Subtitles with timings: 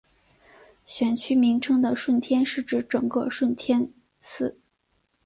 [0.83, 4.55] 选区名称的顺天是指整个顺天邨。